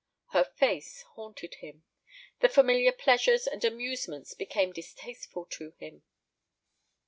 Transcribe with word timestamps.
Her 0.29 0.43
face 0.43 1.03
haunted 1.13 1.53
him. 1.61 1.83
The 2.39 2.49
familiar 2.49 2.91
pleasures 2.91 3.45
and 3.45 3.63
amusements 3.63 4.33
became 4.33 4.73
distasteful 4.73 5.45
to 5.51 5.73
him. 5.77 6.01